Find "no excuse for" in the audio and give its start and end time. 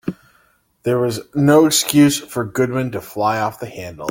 1.35-2.43